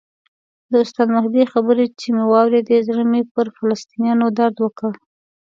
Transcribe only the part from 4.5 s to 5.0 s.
وکړ.